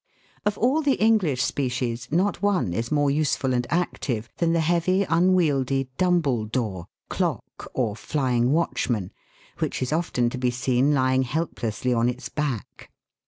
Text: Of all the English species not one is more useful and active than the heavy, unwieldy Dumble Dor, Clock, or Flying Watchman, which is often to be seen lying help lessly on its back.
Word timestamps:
Of 0.47 0.57
all 0.57 0.81
the 0.81 0.95
English 0.95 1.43
species 1.43 2.07
not 2.09 2.41
one 2.41 2.73
is 2.73 2.91
more 2.91 3.11
useful 3.11 3.53
and 3.53 3.67
active 3.69 4.29
than 4.37 4.51
the 4.51 4.59
heavy, 4.59 5.03
unwieldy 5.03 5.91
Dumble 5.99 6.45
Dor, 6.45 6.87
Clock, 7.07 7.69
or 7.75 7.95
Flying 7.95 8.51
Watchman, 8.51 9.11
which 9.59 9.79
is 9.79 9.93
often 9.93 10.31
to 10.31 10.39
be 10.39 10.49
seen 10.49 10.91
lying 10.95 11.21
help 11.21 11.53
lessly 11.59 11.95
on 11.95 12.09
its 12.09 12.29
back. 12.29 12.89